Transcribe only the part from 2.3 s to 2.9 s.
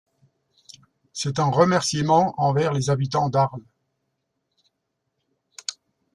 envers les